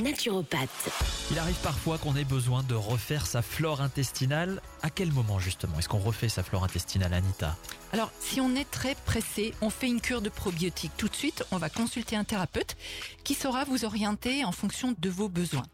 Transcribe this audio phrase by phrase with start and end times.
[0.00, 0.90] naturopathe.
[1.30, 4.62] Il arrive parfois qu'on ait besoin de refaire sa flore intestinale.
[4.82, 7.56] À quel moment justement est-ce qu'on refait sa flore intestinale, Anita?
[7.92, 10.92] Alors, si on est très pressé, on fait une cure de probiotiques.
[10.96, 12.76] Tout de suite, on va consulter un thérapeute
[13.22, 15.66] qui saura vous orienter en fonction de vos besoins.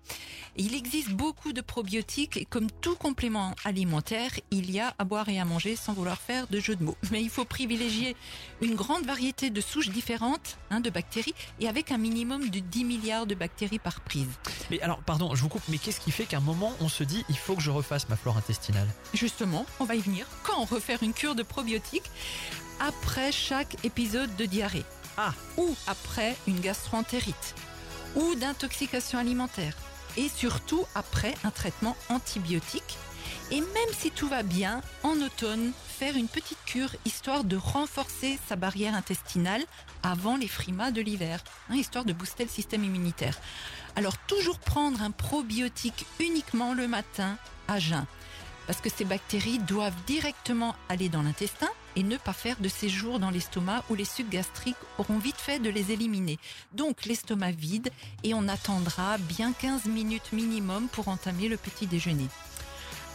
[0.56, 5.28] Il existe beaucoup de probiotiques et comme tout complément alimentaire, il y a à boire
[5.28, 6.96] et à manger sans vouloir faire de jeu de mots.
[7.12, 8.16] Mais il faut privilégier
[8.60, 12.84] une grande variété de souches différentes hein, de bactéries et avec un minimum de 10
[12.84, 14.00] milliards de bactéries par
[14.70, 17.04] Mais alors, pardon, je vous coupe, mais qu'est-ce qui fait qu'à un moment on se
[17.04, 18.88] dit il faut que je refasse ma flore intestinale?
[19.14, 20.26] Justement, on va y venir.
[20.42, 22.10] Quand refaire une cure de probiotiques
[22.80, 24.84] après chaque épisode de diarrhée.
[25.16, 27.54] Ah, ou après une gastroentérite.
[28.16, 29.74] Ou d'intoxication alimentaire.
[30.16, 32.98] Et surtout après un traitement antibiotique.
[33.50, 38.38] Et même si tout va bien, en automne, faire une petite cure histoire de renforcer
[38.48, 39.64] sa barrière intestinale
[40.02, 43.38] avant les frimas de l'hiver, hein, histoire de booster le système immunitaire.
[43.96, 48.06] Alors toujours prendre un probiotique uniquement le matin à jeun
[48.68, 53.18] parce que ces bactéries doivent directement aller dans l'intestin et ne pas faire de séjour
[53.18, 56.38] dans l'estomac où les sucs gastriques auront vite fait de les éliminer.
[56.74, 57.88] Donc l'estomac vide
[58.24, 62.26] et on attendra bien 15 minutes minimum pour entamer le petit déjeuner.